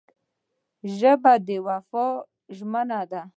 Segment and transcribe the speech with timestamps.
[0.97, 2.07] ژبه د وفا
[2.57, 3.21] ژمنه ده